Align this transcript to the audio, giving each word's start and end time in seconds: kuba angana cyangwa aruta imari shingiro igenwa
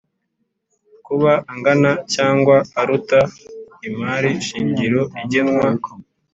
kuba 1.05 1.31
angana 1.51 1.91
cyangwa 2.13 2.55
aruta 2.81 3.19
imari 3.87 4.31
shingiro 4.45 5.01
igenwa 5.21 5.67